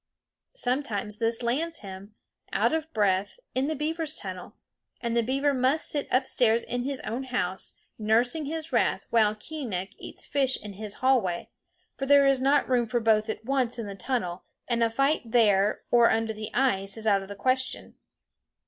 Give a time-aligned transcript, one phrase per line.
[0.55, 2.15] Sometimes this lands him,
[2.51, 4.55] out of breath, in the beaver's tunnel;
[4.99, 9.93] and the beaver must sit upstairs in his own house, nursing his wrath, while Keeonekh
[9.99, 11.51] eats fish in his hallway;
[11.97, 15.21] for there is not room for both at once in the tunnel, and a fight
[15.23, 17.93] there or under the ice is out of the question.